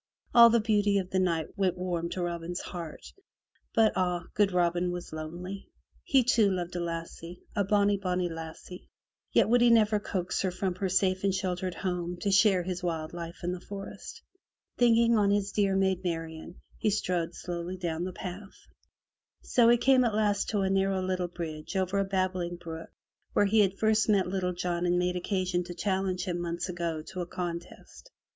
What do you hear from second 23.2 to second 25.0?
where he had first met Little John and